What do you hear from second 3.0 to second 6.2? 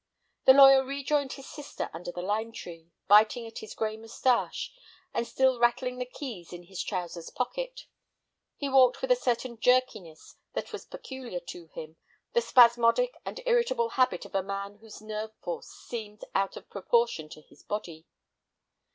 biting at his gray mustache, and still rattling the